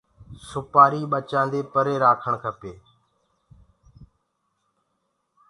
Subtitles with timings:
[0.49, 2.73] سوپآري ٻچآندي پري رآکڻ کپي۔